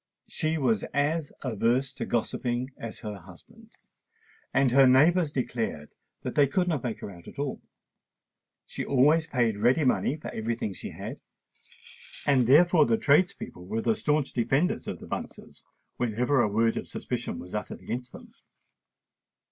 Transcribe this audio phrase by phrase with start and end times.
[0.27, 3.69] She was as averse to gossiping as her husband;
[4.51, 5.89] and her neighbours declared
[6.23, 7.61] that they could not make her out at all.
[8.65, 11.19] She always paid ready money for every thing she had;
[12.25, 15.63] and therefore the tradespeople were the stanch defenders of the Bunces
[15.97, 18.33] whenever a word of suspicion was uttered against them.